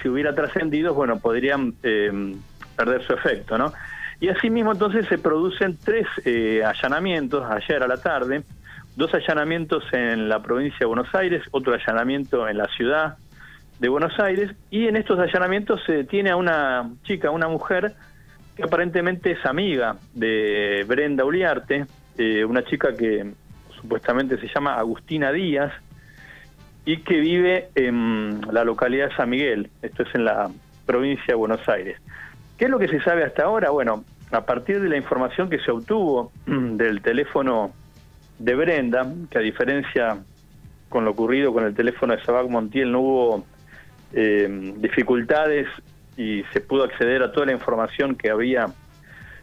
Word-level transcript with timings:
si 0.00 0.08
hubiera 0.08 0.34
trascendido, 0.34 0.92
bueno, 0.92 1.20
podrían 1.20 1.74
eh, 1.84 2.34
perder 2.76 3.06
su 3.06 3.12
efecto, 3.12 3.56
¿no? 3.56 3.72
Y 4.18 4.28
asimismo 4.28 4.72
entonces 4.72 5.06
se 5.06 5.18
producen 5.18 5.78
tres 5.78 6.06
eh, 6.24 6.64
allanamientos 6.64 7.48
ayer 7.48 7.80
a 7.80 7.86
la 7.86 7.96
tarde, 7.96 8.42
dos 8.96 9.14
allanamientos 9.14 9.84
en 9.92 10.28
la 10.28 10.42
provincia 10.42 10.78
de 10.80 10.86
Buenos 10.86 11.14
Aires, 11.14 11.42
otro 11.52 11.74
allanamiento 11.74 12.48
en 12.48 12.58
la 12.58 12.66
ciudad 12.76 13.16
de 13.78 13.88
Buenos 13.88 14.18
Aires, 14.18 14.50
y 14.70 14.88
en 14.88 14.96
estos 14.96 15.20
allanamientos 15.20 15.80
se 15.86 15.92
detiene 15.92 16.30
a 16.30 16.36
una 16.36 16.90
chica, 17.04 17.30
una 17.30 17.46
mujer, 17.46 17.92
que 18.56 18.64
aparentemente 18.64 19.30
es 19.30 19.46
amiga 19.46 19.96
de 20.12 20.84
Brenda 20.88 21.24
Uliarte, 21.24 21.86
eh, 22.18 22.44
una 22.44 22.64
chica 22.64 22.96
que 22.96 23.32
supuestamente 23.80 24.38
se 24.38 24.48
llama 24.48 24.74
Agustina 24.74 25.30
Díaz, 25.30 25.72
y 26.84 26.98
que 26.98 27.20
vive 27.20 27.68
en 27.74 28.40
la 28.50 28.64
localidad 28.64 29.08
de 29.08 29.16
San 29.16 29.30
Miguel, 29.30 29.70
esto 29.82 30.02
es 30.02 30.14
en 30.14 30.24
la 30.24 30.50
provincia 30.86 31.26
de 31.28 31.34
Buenos 31.34 31.66
Aires. 31.68 31.98
¿Qué 32.58 32.64
es 32.64 32.70
lo 32.70 32.78
que 32.78 32.88
se 32.88 33.00
sabe 33.00 33.24
hasta 33.24 33.44
ahora? 33.44 33.70
Bueno, 33.70 34.04
a 34.32 34.44
partir 34.44 34.80
de 34.80 34.88
la 34.88 34.96
información 34.96 35.48
que 35.48 35.58
se 35.58 35.70
obtuvo 35.70 36.32
del 36.46 37.02
teléfono 37.02 37.72
de 38.38 38.54
Brenda, 38.54 39.06
que 39.30 39.38
a 39.38 39.42
diferencia 39.42 40.18
con 40.88 41.04
lo 41.04 41.12
ocurrido 41.12 41.52
con 41.52 41.64
el 41.64 41.74
teléfono 41.74 42.14
de 42.14 42.22
Sabac 42.22 42.48
Montiel 42.48 42.92
no 42.92 43.00
hubo 43.00 43.46
eh, 44.12 44.74
dificultades 44.76 45.66
y 46.16 46.42
se 46.52 46.60
pudo 46.60 46.84
acceder 46.84 47.22
a 47.22 47.32
toda 47.32 47.46
la 47.46 47.52
información 47.52 48.14
que 48.14 48.28
había 48.30 48.66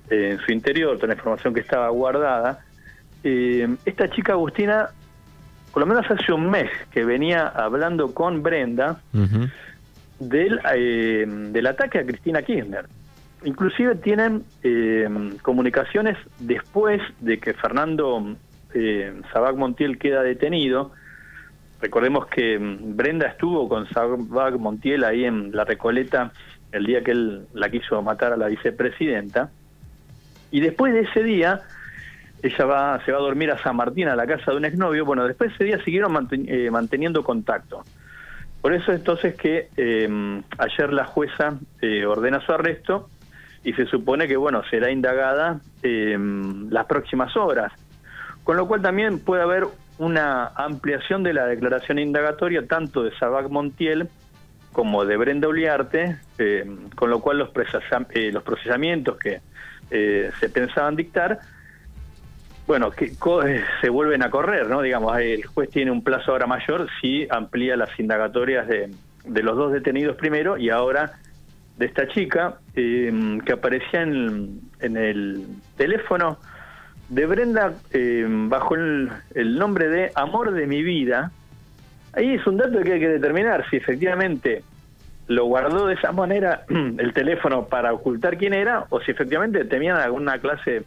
eh, 0.09 0.31
en 0.31 0.39
su 0.39 0.51
interior, 0.51 0.95
toda 0.97 1.07
la 1.07 1.13
información 1.15 1.53
que 1.53 1.61
estaba 1.61 1.89
guardada, 1.89 2.59
eh, 3.23 3.67
esta 3.85 4.09
chica 4.09 4.33
Agustina 4.33 4.89
por 5.71 5.81
lo 5.81 5.85
menos 5.85 6.09
hace 6.09 6.31
un 6.33 6.49
mes 6.49 6.69
que 6.91 7.05
venía 7.05 7.47
hablando 7.47 8.13
con 8.13 8.41
Brenda 8.41 8.99
del, 10.19 10.59
eh, 10.73 11.25
del 11.27 11.67
ataque 11.67 11.99
a 11.99 12.05
Cristina 12.05 12.41
Kirchner. 12.41 12.85
Inclusive 13.43 13.95
tienen 13.95 14.43
eh, 14.63 15.07
comunicaciones 15.41 16.17
después 16.39 17.01
de 17.19 17.39
que 17.39 17.53
Fernando 17.53 18.35
eh, 18.73 19.21
Sabac 19.31 19.55
Montiel 19.55 19.97
queda 19.97 20.23
detenido. 20.23 20.91
Recordemos 21.81 22.27
que 22.27 22.59
mm, 22.59 22.97
Brenda 22.97 23.27
estuvo 23.27 23.69
con 23.69 23.87
Sabac 23.89 24.57
Montiel 24.57 25.03
ahí 25.03 25.23
en 25.25 25.55
la 25.55 25.63
Recoleta 25.63 26.31
el 26.71 26.85
día 26.85 27.03
que 27.03 27.11
él 27.11 27.47
la 27.53 27.69
quiso 27.69 28.01
matar 28.01 28.33
a 28.33 28.37
la 28.37 28.47
vicepresidenta. 28.47 29.49
Y 30.51 30.59
después 30.61 30.93
de 30.93 31.01
ese 31.01 31.23
día, 31.23 31.61
ella 32.41 32.65
va, 32.65 33.05
se 33.05 33.11
va 33.11 33.17
a 33.17 33.21
dormir 33.21 33.51
a 33.51 33.61
San 33.61 33.75
Martín, 33.75 34.07
a 34.07 34.15
la 34.15 34.25
casa 34.25 34.51
de 34.51 34.57
un 34.57 34.65
exnovio. 34.65 35.05
Bueno, 35.05 35.25
después 35.25 35.49
de 35.49 35.55
ese 35.55 35.63
día 35.65 35.83
siguieron 35.83 36.27
eh, 36.31 36.69
manteniendo 36.71 37.23
contacto. 37.23 37.83
Por 38.61 38.73
eso 38.73 38.91
entonces 38.91 39.35
que 39.35 39.69
eh, 39.77 40.41
ayer 40.57 40.93
la 40.93 41.05
jueza 41.05 41.57
eh, 41.81 42.05
ordena 42.05 42.41
su 42.41 42.51
arresto 42.51 43.09
y 43.63 43.73
se 43.73 43.85
supone 43.85 44.27
que, 44.27 44.37
bueno, 44.37 44.63
será 44.69 44.89
indagada 44.91 45.59
las 45.81 46.85
próximas 46.85 47.35
horas. 47.35 47.73
Con 48.43 48.57
lo 48.57 48.67
cual 48.67 48.81
también 48.81 49.19
puede 49.19 49.43
haber 49.43 49.65
una 49.97 50.47
ampliación 50.47 51.23
de 51.23 51.33
la 51.33 51.45
declaración 51.45 51.99
indagatoria 51.99 52.65
tanto 52.67 53.03
de 53.03 53.11
Sabac 53.17 53.49
Montiel 53.49 54.09
como 54.71 55.03
de 55.03 55.17
Brenda 55.17 55.49
Uliarte, 55.49 56.17
con 56.95 57.09
lo 57.09 57.19
cual 57.19 57.39
los, 57.39 57.49
los 57.53 58.43
procesamientos 58.43 59.17
que 59.17 59.41
se 59.89 60.49
pensaban 60.49 60.95
dictar 60.95 61.39
bueno, 62.69 62.91
que 62.91 63.05
eh, 63.05 63.63
se 63.81 63.89
vuelven 63.89 64.21
a 64.21 64.29
correr, 64.29 64.69
¿no? 64.69 64.83
Digamos, 64.83 65.17
el 65.17 65.43
juez 65.43 65.71
tiene 65.71 65.89
un 65.89 66.03
plazo 66.03 66.33
ahora 66.33 66.45
mayor 66.45 66.87
si 67.01 67.25
amplía 67.27 67.75
las 67.75 67.99
indagatorias 67.99 68.67
de, 68.67 68.91
los 69.41 69.57
dos 69.57 69.73
detenidos 69.73 70.15
primero 70.17 70.55
y 70.55 70.69
ahora 70.69 71.13
de 71.79 71.87
esta 71.87 72.07
chica 72.09 72.59
eh, 72.75 73.39
que 73.43 73.53
aparecía 73.53 74.03
en, 74.03 74.61
el 74.81 75.47
teléfono 75.77 76.37
de 77.09 77.25
Brenda 77.25 77.73
eh, 77.89 78.27
bajo 78.29 78.75
el, 78.75 79.09
nombre 79.57 79.89
de 79.89 80.11
Amor 80.13 80.51
de 80.51 80.67
mi 80.67 80.83
vida. 80.83 81.31
Ahí 82.13 82.35
es 82.35 82.45
un 82.45 82.57
dato 82.57 82.83
que 82.83 82.93
hay 82.93 82.99
que 82.99 83.09
determinar 83.09 83.67
si 83.71 83.77
efectivamente 83.77 84.61
lo 85.25 85.45
guardó 85.45 85.87
de 85.87 85.95
esa 85.95 86.11
manera 86.11 86.65
el 86.69 87.13
teléfono 87.15 87.65
para 87.65 87.93
ocultar 87.93 88.37
quién 88.37 88.53
era 88.53 88.85
o 88.91 89.01
si 89.01 89.09
efectivamente 89.09 89.65
tenían 89.65 89.97
alguna 89.97 90.37
clase 90.37 90.83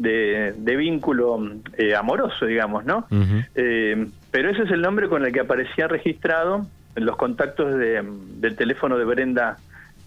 vínculo 0.00 1.38
eh, 1.76 1.94
amoroso, 1.94 2.46
digamos, 2.46 2.84
¿no? 2.84 3.06
Eh, 3.54 4.06
pero 4.30 4.50
ese 4.50 4.62
es 4.62 4.70
el 4.70 4.80
nombre 4.80 5.08
con 5.08 5.24
el 5.24 5.32
que 5.32 5.40
aparecía 5.40 5.88
registrado 5.88 6.66
en 6.96 7.04
los 7.04 7.16
contactos 7.16 7.76
de, 7.76 8.02
del 8.36 8.56
teléfono 8.56 8.98
de 8.98 9.04
Brenda 9.04 9.58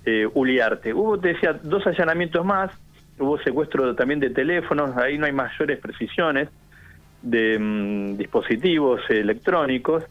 eh, 0.05 0.27
Uliarte. 0.33 0.93
Hubo, 0.93 1.19
te 1.19 1.29
decía, 1.29 1.53
dos 1.61 1.85
allanamientos 1.87 2.45
más, 2.45 2.71
hubo 3.19 3.37
secuestro 3.39 3.95
también 3.95 4.19
de 4.19 4.29
teléfonos, 4.29 4.97
ahí 4.97 5.17
no 5.17 5.25
hay 5.25 5.31
mayores 5.31 5.79
precisiones, 5.79 6.49
de 7.21 7.57
mm, 7.57 8.17
dispositivos 8.17 9.01
electrónicos. 9.09 10.03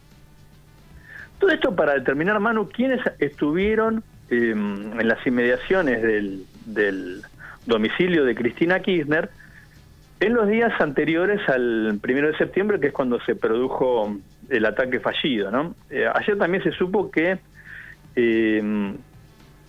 Todo 1.38 1.50
esto 1.50 1.75
para 1.75 1.94
determinar, 1.94 2.38
Manu, 2.41 2.69
quiénes 2.69 3.00
estuvieron 3.19 4.04
en 4.31 5.06
las 5.06 5.26
inmediaciones 5.26 6.00
del, 6.00 6.47
del 6.64 7.20
domicilio 7.66 8.25
de 8.25 8.34
Cristina 8.34 8.81
Kirchner, 8.81 9.28
en 10.22 10.34
los 10.34 10.47
días 10.47 10.72
anteriores 10.81 11.41
al 11.49 11.99
primero 12.00 12.28
de 12.28 12.38
septiembre, 12.38 12.78
que 12.78 12.88
es 12.88 12.93
cuando 12.93 13.21
se 13.22 13.34
produjo 13.34 14.16
el 14.49 14.65
ataque 14.65 15.00
fallido, 15.00 15.50
¿no? 15.50 15.75
Eh, 15.91 16.06
ayer 16.15 16.38
también 16.38 16.62
se 16.62 16.71
supo 16.71 17.10
que, 17.10 17.38
eh, 18.15 18.94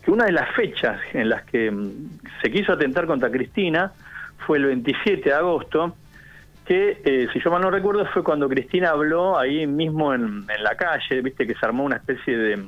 que 0.03 0.12
una 0.12 0.25
de 0.25 0.31
las 0.31 0.53
fechas 0.56 1.02
en 1.13 1.30
las 1.30 1.44
que 1.46 1.72
mm, 1.72 2.19
se 2.44 2.52
quiso 2.52 2.74
atentar 2.74 3.08
contra 3.08 3.31
Cristina 3.31 3.94
fue 4.46 4.59
el 4.59 4.66
27 4.66 5.28
de 5.28 5.34
agosto, 5.34 5.96
que 6.66 7.02
eh, 7.03 7.28
si 7.34 7.40
yo 7.40 7.50
mal 7.50 7.62
no 7.62 7.72
recuerdo 7.72 8.06
fue 8.13 8.24
cuando 8.24 8.47
Cristina 8.47 8.92
habló 8.92 9.40
ahí 9.40 9.66
mismo 9.66 10.13
en, 10.13 10.46
la 10.46 10.75
calle, 10.75 11.22
viste 11.22 11.47
que 11.47 11.56
se 11.56 11.66
armó 11.66 11.84
una 11.84 11.96
especie 11.96 12.38
de, 12.38 12.63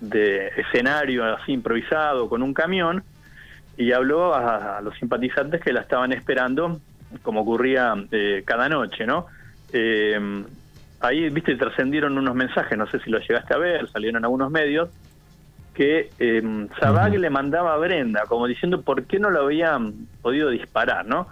de 0.00 0.46
escenario 0.58 1.24
así 1.24 1.52
improvisado 1.52 2.28
con 2.28 2.40
un 2.40 2.54
camión, 2.54 3.02
y 3.76 3.92
habló 3.92 4.34
a, 4.34 4.80
los 4.80 4.96
simpatizantes 4.98 5.60
que 5.60 5.72
la 5.72 5.80
estaban 5.80 6.12
esperando, 6.12 6.80
como 7.22 7.40
ocurría 7.40 7.94
eh, 8.10 8.42
cada 8.44 8.68
noche, 8.68 9.06
¿no? 9.06 9.26
Eh, 9.72 10.44
ahí, 11.00 11.28
viste, 11.30 11.56
trascendieron 11.56 12.16
unos 12.16 12.34
mensajes, 12.34 12.78
no 12.78 12.86
sé 12.86 13.00
si 13.00 13.10
los 13.10 13.26
llegaste 13.28 13.54
a 13.54 13.58
ver, 13.58 13.88
salieron 13.90 14.24
algunos 14.24 14.50
medios, 14.50 14.90
que 15.74 16.10
eh, 16.20 16.68
le 17.18 17.30
mandaba 17.30 17.74
a 17.74 17.76
Brenda, 17.78 18.26
como 18.28 18.46
diciendo 18.46 18.82
por 18.82 19.04
qué 19.06 19.18
no 19.18 19.30
lo 19.30 19.42
habían 19.42 20.06
podido 20.22 20.50
disparar, 20.50 21.04
¿no? 21.06 21.28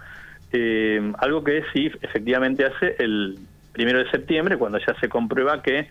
Eh, 0.52 1.12
algo 1.18 1.44
que 1.44 1.62
sí, 1.72 1.90
efectivamente 2.02 2.66
hace 2.66 2.96
el 2.98 3.38
primero 3.72 4.00
de 4.00 4.10
septiembre, 4.10 4.56
cuando 4.56 4.78
ya 4.78 4.94
se 5.00 5.08
comprueba 5.08 5.62
que 5.62 5.88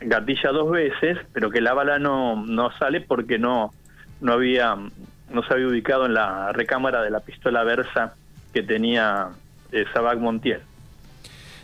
gatilla 0.00 0.50
dos 0.50 0.70
veces, 0.70 1.18
pero 1.34 1.50
que 1.50 1.60
la 1.60 1.74
bala 1.74 1.98
no, 1.98 2.46
no 2.46 2.70
sale 2.78 3.02
porque 3.02 3.38
no 3.38 3.70
no 4.20 4.32
había 4.32 4.76
no 5.32 5.42
se 5.44 5.54
había 5.54 5.68
ubicado 5.68 6.06
en 6.06 6.14
la 6.14 6.52
recámara 6.52 7.02
de 7.02 7.10
la 7.10 7.20
pistola 7.20 7.62
Versa 7.62 8.14
que 8.52 8.62
tenía 8.62 9.28
eh, 9.72 9.84
Sabac 9.92 10.18
Montiel. 10.18 10.60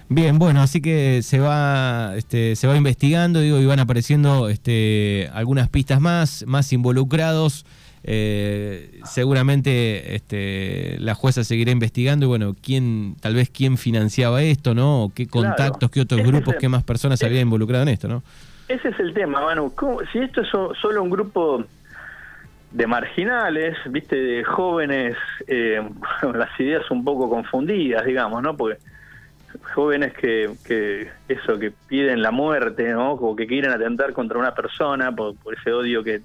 Bien, 0.08 0.38
bueno, 0.38 0.62
así 0.62 0.80
que 0.80 1.20
se 1.22 1.40
va, 1.40 2.14
este, 2.16 2.54
se 2.54 2.68
va 2.68 2.76
investigando, 2.76 3.40
digo, 3.40 3.58
y 3.58 3.66
van 3.66 3.80
apareciendo 3.80 4.48
este, 4.48 5.28
algunas 5.32 5.68
pistas 5.68 6.00
más, 6.00 6.44
más 6.46 6.72
involucrados. 6.72 7.66
Eh, 8.08 9.00
seguramente 9.04 10.14
este, 10.14 10.96
la 11.00 11.16
jueza 11.16 11.42
seguirá 11.42 11.72
investigando 11.72 12.26
y 12.26 12.28
bueno, 12.28 12.54
quién, 12.62 13.16
tal 13.20 13.34
vez 13.34 13.50
quién 13.50 13.76
financiaba 13.76 14.44
esto, 14.44 14.76
¿no? 14.76 15.02
O 15.02 15.08
qué 15.12 15.26
contactos, 15.26 15.90
qué 15.90 16.02
otros 16.02 16.22
grupos, 16.22 16.54
qué 16.60 16.68
más 16.68 16.84
personas 16.84 17.18
se 17.18 17.26
habían 17.26 17.42
involucrado 17.42 17.82
en 17.82 17.88
esto, 17.88 18.06
¿no? 18.06 18.22
Ese 18.68 18.90
es 18.90 19.00
el 19.00 19.12
tema, 19.12 19.40
Manu. 19.40 19.72
Si 20.12 20.20
esto 20.20 20.42
es 20.42 20.48
solo 20.48 21.02
un 21.02 21.10
grupo 21.10 21.64
de 22.70 22.86
marginales, 22.86 23.76
viste, 23.90 24.16
de 24.16 24.44
jóvenes 24.44 25.16
eh, 25.46 25.80
con 26.20 26.38
las 26.38 26.58
ideas 26.60 26.90
un 26.90 27.04
poco 27.04 27.28
confundidas, 27.28 28.04
digamos, 28.04 28.42
¿no? 28.42 28.56
Porque 28.56 28.78
jóvenes 29.74 30.12
que, 30.14 30.50
que 30.64 31.08
eso, 31.28 31.58
que 31.58 31.72
piden 31.88 32.22
la 32.22 32.30
muerte, 32.30 32.90
¿no? 32.90 33.12
O 33.12 33.36
que 33.36 33.46
quieren 33.46 33.70
atentar 33.70 34.12
contra 34.12 34.38
una 34.38 34.54
persona 34.54 35.14
por, 35.14 35.34
ese 35.58 35.72
odio 35.72 36.02
que, 36.02 36.20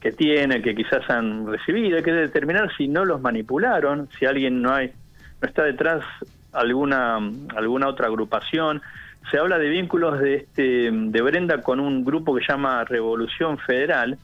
que 0.00 0.12
tiene, 0.12 0.62
que 0.62 0.74
quizás 0.74 1.08
han 1.10 1.46
recibido. 1.46 1.96
Hay 1.96 2.02
que 2.02 2.12
determinar 2.12 2.70
si 2.76 2.88
no 2.88 3.04
los 3.04 3.20
manipularon, 3.20 4.08
si 4.18 4.26
alguien 4.26 4.62
no 4.62 4.74
hay, 4.74 4.92
no 5.40 5.48
está 5.48 5.64
detrás 5.64 6.04
alguna 6.52 7.18
alguna 7.54 7.88
otra 7.88 8.06
agrupación. 8.06 8.82
Se 9.30 9.38
habla 9.38 9.58
de 9.58 9.68
vínculos 9.68 10.18
de 10.18 10.36
este 10.36 10.90
de 10.90 11.22
Brenda 11.22 11.62
con 11.62 11.78
un 11.78 12.04
grupo 12.04 12.34
que 12.34 12.44
llama 12.46 12.84
Revolución 12.84 13.58
Federal, 13.58 14.18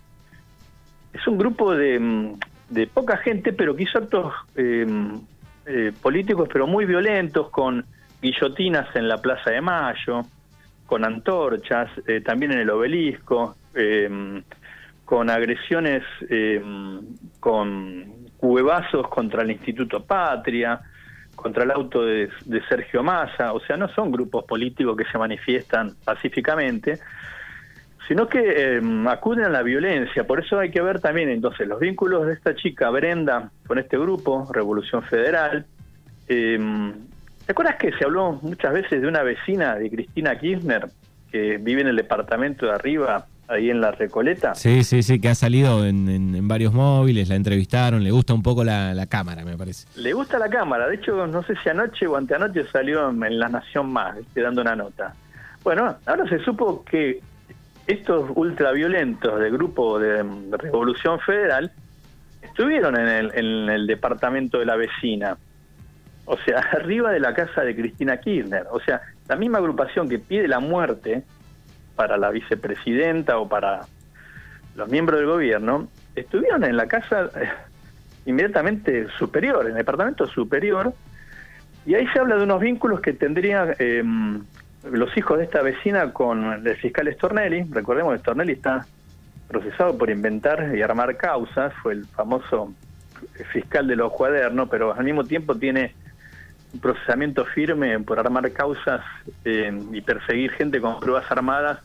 es 1.17 1.27
un 1.27 1.39
grupo 1.39 1.75
de, 1.75 2.35
de 2.69 2.87
poca 2.87 3.17
gente, 3.19 3.53
pero 3.53 3.75
que 3.75 3.85
hizo 3.85 3.99
actos 3.99 4.33
eh, 4.57 4.87
eh, 5.67 5.93
políticos, 6.01 6.49
pero 6.53 6.67
muy 6.67 6.85
violentos, 6.85 7.51
con 7.51 7.85
guillotinas 8.21 8.95
en 8.95 9.09
la 9.09 9.19
Plaza 9.19 9.51
de 9.51 9.61
Mayo, 9.61 10.23
con 10.87 11.05
antorchas, 11.05 11.91
eh, 12.07 12.21
también 12.21 12.53
en 12.53 12.61
el 12.61 12.71
obelisco, 12.71 13.57
eh, 13.75 14.43
con 15.05 15.31
agresiones 15.31 16.03
eh, 16.29 16.61
con 17.39 18.27
cuevazos 18.37 19.09
contra 19.09 19.43
el 19.43 19.53
Instituto 19.53 20.05
Patria, 20.05 20.81
contra 21.35 21.65
el 21.65 21.71
auto 21.71 22.05
de, 22.05 22.29
Sergio 22.69 23.03
Massa, 23.03 23.53
o 23.53 23.61
sea, 23.61 23.77
no 23.77 23.89
son 23.89 24.11
grupos 24.11 24.45
políticos 24.45 24.97
que 24.97 25.05
se 25.05 25.19
manifiestan 25.19 25.93
pacíficamente, 26.05 26.99
sino 28.09 28.29
que 28.29 28.81
acuden 29.09 29.45
a 29.45 29.49
la 29.49 29.63
violencia. 29.63 30.25
Por 30.27 30.41
eso 30.41 30.59
hay 30.59 30.71
que 30.71 30.81
ver 30.81 31.01
también 31.01 31.29
entonces 31.29 31.67
los 31.67 31.81
vínculos 31.81 32.27
de 32.27 32.35
esta 32.35 32.55
chica 32.55 32.91
Brenda 32.91 33.51
con 33.67 33.79
este 33.79 33.99
grupo, 33.99 34.49
Revolución 34.53 35.03
Federal. 35.03 35.67
¿Te 36.27 36.59
acuerdas 37.49 37.77
que 37.77 37.93
se 37.93 38.05
habló 38.05 38.33
muchas 38.43 38.73
veces 38.73 39.01
de 39.01 39.09
una 39.09 39.23
vecina 39.23 39.77
de 39.77 39.91
Cristina 39.91 40.39
Kirchner 40.39 40.89
que 41.31 41.59
vive 41.59 41.83
en 41.83 41.89
el 41.89 41.97
departamento 41.97 42.67
de 42.67 42.73
arriba 42.73 43.27
ahí 43.49 43.71
en 43.71 43.81
la 43.81 43.93
Recoleta. 43.93 44.55
Sí, 44.55 44.83
sí, 44.85 45.03
sí, 45.03 45.21
que 45.21 45.29
ha 45.29 45.35
salido 45.35 45.85
en, 45.85 46.49
varios 46.49 46.73
móviles, 46.73 47.29
la 47.29 47.37
entrevistaron, 47.37 48.03
le 48.03 48.11
gusta 48.11 48.35
un 48.35 48.43
poco 48.43 48.65
la, 48.65 49.07
cámara, 49.09 49.45
me 49.45 49.57
parece. 49.57 49.87
Le 49.97 50.13
gusta 50.13 50.39
la 50.39 50.49
cámara, 50.49 50.89
de 50.89 50.97
hecho, 50.97 51.27
no 51.27 51.43
sé 51.43 51.55
si 51.63 51.69
anoche 51.69 52.07
o 52.07 52.17
anteanoche 52.17 52.65
salió 52.65 53.11
en, 53.11 53.39
La 53.39 53.49
Nación 53.49 53.93
Más, 53.93 54.17
dando 54.35 54.63
una 54.63 54.77
nota. 54.77 55.15
Bueno, 55.63 55.97
ahora 56.07 56.29
se 56.29 56.39
supo 56.41 56.85
que 56.85 57.21
estos 57.87 58.31
ultraviolentos 58.35 59.39
del 59.39 59.53
grupo 59.53 59.99
de, 59.99 60.25
Revolución 60.59 61.21
Federal 61.21 61.73
estuvieron 62.43 62.99
en 62.99 63.09
el, 63.09 63.33
en 63.35 63.71
el 63.71 63.87
departamento 63.87 64.59
de 64.59 64.67
la 64.67 64.77
vecina, 64.77 65.37
o 66.25 66.37
sea, 66.39 66.59
arriba 66.73 67.13
de 67.13 67.21
la 67.21 67.35
casa 67.35 67.63
de 67.63 67.75
Cristina 67.75 68.19
Kirchner, 68.19 68.67
o 68.71 68.81
sea, 68.81 69.01
la 69.29 69.37
misma 69.37 69.59
agrupación 69.59 70.09
que 70.09 70.19
pide 70.19 70.49
la 70.49 70.61
muerte 70.61 71.23
para 71.95 72.17
la 72.17 72.31
vicepresidenta 72.31 73.39
o 73.39 73.49
para 73.49 73.81
los 74.75 74.89
miembros 74.89 75.19
del 75.21 75.29
gobierno, 75.29 75.89
estuvieron 76.15 76.65
en 76.65 76.77
la 76.77 76.87
casa 76.87 77.31
eh, 77.35 77.49
inmediatamente 78.27 79.07
superior, 79.19 79.65
en 79.65 79.73
el 79.73 79.79
departamento 79.79 80.27
superior, 80.27 80.93
y 81.87 81.95
ahí 81.95 82.07
se 82.09 82.19
habla 82.19 82.37
de 82.37 82.43
unos 82.43 82.61
vínculos 82.61 83.01
que 83.01 83.13
tendrían 83.13 83.75
em, 83.79 84.45
los 84.91 85.17
hijos 85.17 85.39
de 85.39 85.45
esta 85.45 85.63
vecina 85.63 86.13
con 86.13 86.67
el 86.67 86.77
fiscal 86.77 87.13
Stornelli. 87.13 87.65
Recordemos 87.71 88.15
que 88.15 88.21
Stornelli 88.21 88.53
está 88.53 88.87
procesado 89.49 89.97
por 89.97 90.11
inventar 90.11 90.75
y 90.75 90.83
armar 90.83 91.17
causas, 91.17 91.73
fue 91.83 91.95
el 91.95 92.07
famoso 92.07 92.73
fiscal 93.53 93.87
de 93.87 93.97
los 93.97 94.13
cuadernos, 94.13 94.69
pero 94.69 94.95
al 94.95 95.05
mismo 95.05 95.25
tiempo 95.25 95.55
tiene 95.55 95.95
un 96.73 96.81
procesamiento 96.81 97.45
firme 97.45 97.99
por 98.01 98.19
armar 98.19 98.51
causas 98.53 99.01
eh, 99.45 99.73
y 99.93 100.01
perseguir 100.01 100.53
gente 100.53 100.81
con 100.81 100.99
pruebas 101.01 101.31
armadas, 101.31 101.79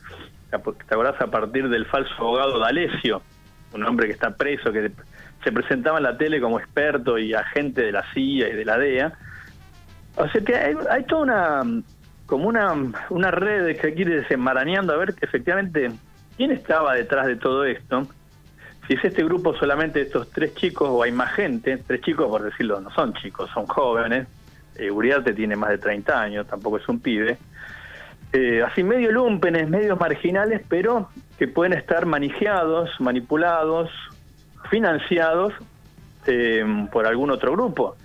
¿te 0.49 0.55
acordás? 0.55 1.21
A 1.21 1.27
partir 1.27 1.69
del 1.69 1.85
falso 1.85 2.13
abogado 2.17 2.59
D'Alessio, 2.59 3.21
un 3.73 3.85
hombre 3.85 4.07
que 4.07 4.13
está 4.13 4.35
preso, 4.35 4.71
que 4.71 4.91
se 5.43 5.51
presentaba 5.51 5.97
en 5.97 6.03
la 6.03 6.17
tele 6.17 6.41
como 6.41 6.59
experto 6.59 7.17
y 7.17 7.33
agente 7.33 7.81
de 7.81 7.91
la 7.91 8.03
CIA 8.13 8.49
y 8.49 8.55
de 8.55 8.65
la 8.65 8.77
DEA. 8.77 9.13
O 10.17 10.27
sea 10.27 10.41
que 10.41 10.55
hay, 10.55 10.75
hay 10.89 11.03
toda 11.05 11.21
una 11.21 11.63
como 12.31 12.47
una, 12.47 12.73
una 13.09 13.29
red 13.29 13.77
que 13.77 13.93
quiere 13.93 14.21
desenmarañando 14.21 14.93
a 14.93 14.95
ver 14.95 15.13
que 15.13 15.25
efectivamente 15.25 15.91
quién 16.37 16.51
estaba 16.51 16.93
detrás 16.93 17.27
de 17.27 17.35
todo 17.35 17.65
esto. 17.65 18.07
Si 18.87 18.93
es 18.93 19.03
este 19.03 19.21
grupo 19.25 19.53
solamente 19.57 19.99
estos 19.99 20.29
tres 20.29 20.55
chicos 20.55 20.87
o 20.89 21.03
hay 21.03 21.11
más 21.11 21.33
gente, 21.33 21.83
tres 21.85 21.99
chicos 21.99 22.29
por 22.29 22.41
decirlo, 22.41 22.79
no 22.79 22.89
son 22.91 23.13
chicos, 23.15 23.49
son 23.53 23.65
jóvenes, 23.67 24.29
eh, 24.77 24.89
Uriarte 24.89 25.33
tiene 25.33 25.57
más 25.57 25.71
de 25.71 25.77
30 25.79 26.21
años, 26.21 26.47
tampoco 26.47 26.77
es 26.77 26.87
un 26.87 27.01
pibe, 27.01 27.37
eh, 28.31 28.63
así 28.65 28.81
medio 28.81 29.11
lumpenes, 29.11 29.67
medios 29.67 29.99
marginales, 29.99 30.61
pero 30.69 31.09
que 31.37 31.49
pueden 31.49 31.73
estar 31.73 32.05
manejados, 32.05 32.91
manipulados, 33.01 33.89
financiados 34.69 35.53
eh, 36.27 36.63
por 36.93 37.05
algún 37.05 37.29
otro 37.29 37.51
grupo, 37.51 37.97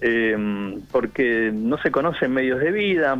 eh, 0.00 0.78
porque 0.92 1.50
no 1.52 1.76
se 1.78 1.90
conocen 1.90 2.32
medios 2.32 2.60
de 2.60 2.70
vida, 2.70 3.18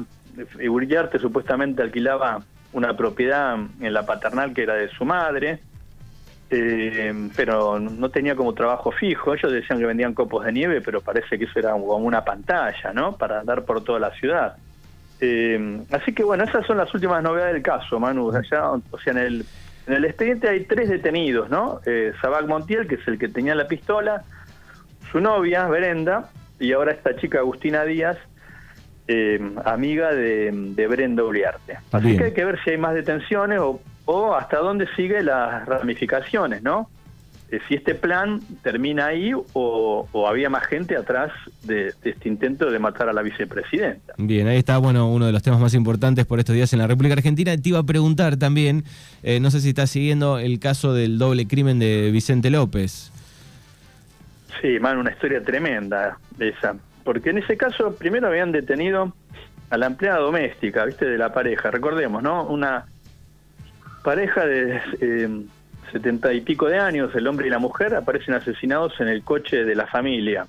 Uriarte 0.68 1.18
supuestamente 1.18 1.82
alquilaba 1.82 2.42
una 2.72 2.96
propiedad 2.96 3.56
en 3.80 3.92
la 3.92 4.04
paternal 4.04 4.52
que 4.52 4.62
era 4.62 4.74
de 4.74 4.88
su 4.88 5.04
madre, 5.04 5.60
eh, 6.50 7.30
pero 7.36 7.78
no 7.78 8.08
tenía 8.10 8.34
como 8.36 8.52
trabajo 8.52 8.90
fijo. 8.90 9.34
Ellos 9.34 9.52
decían 9.52 9.78
que 9.78 9.86
vendían 9.86 10.14
copos 10.14 10.44
de 10.44 10.52
nieve, 10.52 10.80
pero 10.80 11.00
parece 11.00 11.38
que 11.38 11.44
eso 11.44 11.58
era 11.58 11.72
como 11.72 11.96
una 11.96 12.24
pantalla, 12.24 12.92
¿no? 12.92 13.16
Para 13.16 13.40
andar 13.40 13.64
por 13.64 13.82
toda 13.82 13.98
la 13.98 14.10
ciudad. 14.12 14.56
Eh, 15.20 15.80
así 15.90 16.12
que 16.12 16.24
bueno, 16.24 16.44
esas 16.44 16.66
son 16.66 16.76
las 16.76 16.92
últimas 16.92 17.22
novedades 17.22 17.54
del 17.54 17.62
caso, 17.62 17.98
Manu. 18.00 18.26
o 18.26 18.42
sea, 18.42 18.72
en 19.06 19.18
el, 19.18 19.46
en 19.86 19.94
el 19.94 20.04
expediente 20.04 20.48
hay 20.48 20.64
tres 20.64 20.88
detenidos, 20.88 21.48
¿no? 21.48 21.80
Eh, 21.86 22.12
Sabac 22.20 22.46
Montiel, 22.46 22.86
que 22.86 22.96
es 22.96 23.08
el 23.08 23.18
que 23.18 23.28
tenía 23.28 23.54
la 23.54 23.66
pistola, 23.66 24.22
su 25.10 25.20
novia, 25.20 25.66
Brenda, 25.66 26.30
y 26.58 26.72
ahora 26.72 26.92
esta 26.92 27.16
chica 27.16 27.38
Agustina 27.38 27.84
Díaz, 27.84 28.18
eh, 29.08 29.40
amiga 29.64 30.12
de, 30.12 30.50
de 30.52 30.86
Brenda. 30.86 31.22
Así 31.92 32.16
que 32.16 32.24
hay 32.24 32.32
que 32.32 32.44
ver 32.44 32.58
si 32.64 32.70
hay 32.70 32.78
más 32.78 32.94
detenciones 32.94 33.58
o 33.60 33.80
o 34.04 34.34
hasta 34.34 34.58
dónde 34.58 34.86
sigue 34.96 35.22
las 35.22 35.66
ramificaciones, 35.66 36.62
¿no? 36.62 36.88
Eh, 37.50 37.60
si 37.68 37.74
este 37.74 37.94
plan 37.94 38.40
termina 38.62 39.06
ahí 39.06 39.32
o, 39.52 40.08
había 40.26 40.50
más 40.50 40.66
gente 40.66 40.96
atrás 40.96 41.30
de, 41.62 41.88
este 42.02 42.28
intento 42.28 42.70
de 42.70 42.78
matar 42.78 43.08
a 43.08 43.12
la 43.12 43.22
vicepresidenta. 43.22 44.14
Bien, 44.18 44.46
ahí 44.48 44.58
está, 44.58 44.78
bueno, 44.78 45.10
uno 45.10 45.26
de 45.26 45.32
los 45.32 45.42
temas 45.42 45.60
más 45.60 45.74
importantes 45.74 46.26
por 46.26 46.38
estos 46.38 46.54
días 46.54 46.72
en 46.72 46.78
la 46.78 46.86
República 46.86 47.14
Argentina. 47.14 47.56
Te 47.56 47.68
iba 47.68 47.78
a 47.78 47.84
preguntar 47.84 48.36
también, 48.36 48.84
eh, 49.22 49.40
no 49.40 49.50
sé 49.50 49.60
si 49.60 49.70
estás 49.70 49.90
siguiendo 49.90 50.38
el 50.38 50.58
caso 50.58 50.94
del 50.94 51.18
doble 51.18 51.46
crimen 51.46 51.78
de 51.78 52.10
Vicente 52.10 52.50
López. 52.50 53.12
Sí, 54.60 54.78
man, 54.80 54.98
una 54.98 55.10
historia 55.10 55.42
tremenda 55.42 56.18
esa. 56.38 56.74
Porque 57.04 57.30
en 57.30 57.38
ese 57.38 57.56
caso, 57.56 57.94
primero 57.94 58.26
habían 58.26 58.50
detenido 58.50 59.14
a 59.70 59.76
la 59.76 59.86
empleada 59.86 60.18
doméstica, 60.18 60.84
¿viste? 60.84 61.04
De 61.04 61.18
la 61.18 61.32
pareja. 61.32 61.70
Recordemos, 61.70 62.22
¿no? 62.22 62.44
Una 62.44 62.86
pareja 64.02 64.46
de 64.46 64.80
eh, 65.00 65.28
setenta 65.92 66.32
y 66.32 66.40
pico 66.40 66.66
de 66.66 66.78
años, 66.78 67.14
el 67.14 67.26
hombre 67.26 67.46
y 67.46 67.50
la 67.50 67.58
mujer, 67.58 67.94
aparecen 67.94 68.34
asesinados 68.34 68.98
en 69.00 69.08
el 69.08 69.22
coche 69.22 69.64
de 69.64 69.74
la 69.74 69.86
familia. 69.86 70.46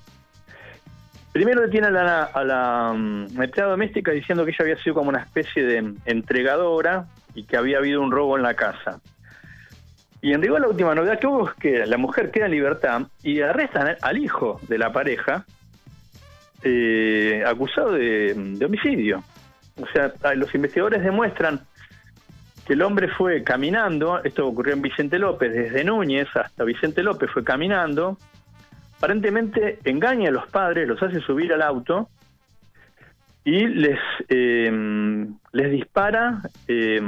Primero 1.32 1.60
detienen 1.60 1.94
a 1.96 2.02
la, 2.02 2.24
a 2.24 2.44
la 2.44 2.90
um, 2.92 3.26
doméstica 3.26 4.10
diciendo 4.12 4.44
que 4.44 4.52
ella 4.52 4.62
había 4.62 4.78
sido 4.78 4.94
como 4.94 5.10
una 5.10 5.20
especie 5.20 5.64
de 5.64 5.92
entregadora 6.06 7.06
y 7.34 7.44
que 7.44 7.58
había 7.58 7.78
habido 7.78 8.00
un 8.00 8.10
robo 8.10 8.36
en 8.38 8.42
la 8.42 8.54
casa. 8.54 9.00
Y 10.22 10.32
en 10.32 10.40
rigor 10.40 10.62
la 10.62 10.68
última 10.68 10.94
novedad 10.94 11.18
que 11.18 11.26
hubo 11.26 11.48
es 11.48 11.54
que 11.56 11.84
la 11.84 11.98
mujer 11.98 12.30
queda 12.30 12.46
en 12.46 12.52
libertad 12.52 13.02
y 13.22 13.42
arrestan 13.42 13.96
al 14.00 14.16
hijo 14.18 14.60
de 14.66 14.78
la 14.78 14.92
pareja 14.92 15.44
eh, 16.62 17.42
acusado 17.46 17.92
de, 17.92 18.58
homicidio. 18.64 19.22
O 19.80 19.86
sea, 19.88 20.12
los 20.34 20.54
investigadores 20.54 21.02
demuestran 21.02 21.60
que 22.66 22.72
el 22.72 22.82
hombre 22.82 23.08
fue 23.08 23.44
caminando, 23.44 24.22
esto 24.24 24.46
ocurrió 24.46 24.74
en 24.74 24.82
Vicente 24.82 25.18
López, 25.18 25.52
desde 25.52 25.84
Núñez 25.84 26.28
hasta 26.34 26.64
Vicente 26.64 27.02
López 27.02 27.30
fue 27.30 27.44
caminando, 27.44 28.18
aparentemente 28.96 29.78
engaña 29.84 30.30
a 30.30 30.32
los 30.32 30.48
padres, 30.48 30.88
los 30.88 31.00
hace 31.02 31.20
subir 31.20 31.52
al 31.52 31.62
auto 31.62 32.08
y 33.44 33.66
les, 33.66 34.00
eh, 34.28 35.26
les 35.52 35.70
dispara 35.70 36.40
eh, 36.66 37.00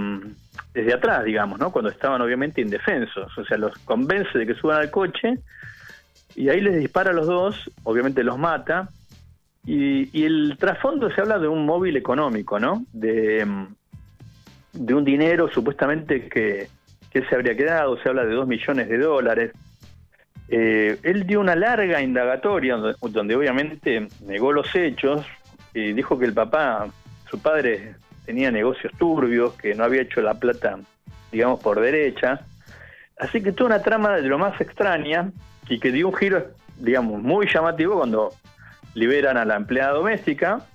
desde 0.73 0.95
atrás, 0.95 1.25
digamos, 1.25 1.59
¿no? 1.59 1.73
cuando 1.73 1.91
estaban 1.91 2.21
obviamente 2.21 2.61
indefensos, 2.61 3.37
o 3.37 3.45
sea, 3.45 3.59
los 3.59 3.77
convence 3.79 4.39
de 4.39 4.47
que 4.47 4.55
suban 4.55 4.79
al 4.79 4.91
coche 4.91 5.39
y 6.37 6.49
ahí 6.51 6.61
les 6.61 6.77
dispara 6.77 7.11
a 7.11 7.15
los 7.15 7.27
dos, 7.27 7.71
obviamente 7.83 8.23
los 8.23 8.39
mata, 8.39 8.89
y, 9.69 10.09
y 10.19 10.25
el 10.25 10.57
trasfondo 10.59 11.11
se 11.11 11.21
habla 11.21 11.39
de 11.39 11.47
un 11.47 11.67
móvil 11.67 11.95
económico, 11.97 12.59
¿no? 12.59 12.87
De, 12.91 13.47
de 14.73 14.95
un 14.95 15.05
dinero 15.05 15.51
supuestamente 15.53 16.27
que, 16.31 16.69
que 17.11 17.23
se 17.27 17.35
habría 17.35 17.55
quedado, 17.55 17.99
se 17.99 18.09
habla 18.09 18.25
de 18.25 18.33
dos 18.33 18.49
millones 18.49 18.89
de 18.89 18.97
dólares. 18.97 19.53
Eh, 20.49 20.99
él 21.03 21.27
dio 21.27 21.41
una 21.41 21.55
larga 21.55 22.01
indagatoria 22.01 22.77
donde, 22.77 23.37
obviamente 23.37 24.09
negó 24.25 24.53
los 24.53 24.75
hechos 24.75 25.27
y 25.75 25.93
dijo 25.93 26.19
que 26.19 26.25
el 26.25 26.33
papá, 26.33 26.87
su 27.31 27.39
padre, 27.39 27.95
tenía 28.25 28.51
negocios 28.51 28.95
turbios, 28.99 29.53
que 29.55 29.75
no 29.75 29.85
había 29.85 30.01
hecho 30.01 30.23
la 30.23 30.33
plata, 30.33 30.79
digamos, 31.31 31.61
por 31.61 31.79
derecha. 31.79 32.41
Así 33.19 33.43
que 33.43 33.53
toda 33.53 33.77
una 33.77 33.83
trama 33.83 34.17
de 34.17 34.29
lo 34.29 34.39
más 34.39 34.59
extraña 34.63 35.31
y 35.69 35.79
que 35.79 35.93
dio 35.93 36.09
un 36.09 36.15
giro, 36.15 36.47
digamos, 36.79 37.21
muy 37.23 37.47
llamativo 37.53 37.97
cuando 37.99 38.33
liberan 38.99 39.37
a 39.37 39.45
la 39.45 39.57
empleada 39.57 39.93
doméstica 39.93 40.67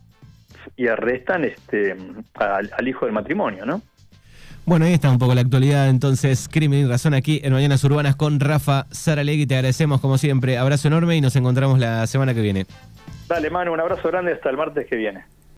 y 0.76 0.88
arrestan 0.88 1.46
este 1.46 1.96
al, 2.36 2.88
hijo 2.88 3.06
del 3.06 3.14
matrimonio, 3.14 3.66
¿no? 3.66 3.82
Bueno, 4.66 4.86
ahí 4.86 4.94
está 4.94 5.12
un 5.12 5.20
poco 5.20 5.36
la 5.36 5.42
actualidad, 5.42 5.90
entonces, 5.90 6.48
Crimen 6.50 6.80
y 6.80 6.86
Razón 6.86 7.14
aquí 7.14 7.42
en 7.44 7.52
Mañanas 7.52 7.84
Urbanas 7.84 8.16
con 8.16 8.40
Rafa 8.40 8.86
Saralegui. 8.92 9.46
Te 9.46 9.56
agradecemos 9.56 10.00
como 10.00 10.18
siempre. 10.18 10.58
Abrazo 10.58 10.88
enorme 10.88 11.18
y 11.18 11.22
nos 11.22 11.36
encontramos 11.36 11.80
la 11.80 12.08
semana 12.08 12.34
que 12.34 12.40
viene. 12.40 12.66
Dale, 13.28 13.50
Manu, 13.50 13.74
un 13.74 13.82
abrazo 13.82 14.08
grande 14.08 14.32
hasta 14.32 14.50
el 14.50 14.56
martes 14.56 14.88
que 14.88 14.96
viene. 14.96 15.26